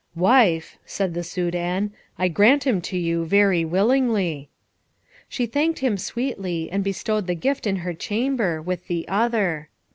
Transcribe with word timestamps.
"Wife," 0.15 0.79
said 0.83 1.13
the 1.13 1.23
Soudan, 1.23 1.91
"I 2.17 2.27
grant 2.27 2.65
him 2.65 2.81
to 2.89 2.97
you 2.97 3.23
very 3.23 3.63
willingly." 3.63 4.49
She 5.29 5.45
thanked 5.45 5.77
him 5.77 5.95
sweetly, 5.95 6.71
and 6.71 6.83
bestowed 6.83 7.27
the 7.27 7.35
gift 7.35 7.67
in 7.67 7.75
her 7.85 7.93
chamber, 7.93 8.59
with 8.63 8.87
the 8.87 9.07
other. 9.07 9.69